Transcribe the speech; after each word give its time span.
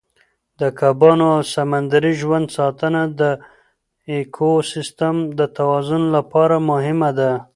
د 0.59 0.61
کبانو 0.79 1.25
او 1.35 1.41
سمندري 1.55 2.13
ژوند 2.21 2.47
ساتنه 2.57 3.01
د 3.19 3.21
ایکوسیستم 4.13 5.15
د 5.39 5.41
توازن 5.57 6.03
لپاره 6.15 6.55
مهمه 6.71 7.09
ده. 7.19 7.31